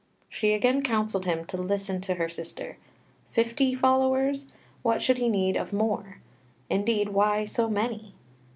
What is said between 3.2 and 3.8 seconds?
Fifty